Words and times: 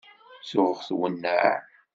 Tuɣ 0.49 0.77
twennaε. 0.87 1.55